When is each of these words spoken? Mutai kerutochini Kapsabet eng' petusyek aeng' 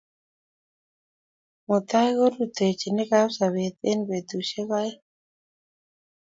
Mutai 1.67 2.09
kerutochini 2.17 3.03
Kapsabet 3.11 3.75
eng' 3.89 4.05
petusyek 4.09 4.69
aeng' 4.77 4.99